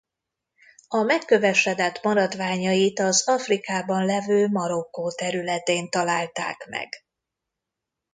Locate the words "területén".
5.11-5.89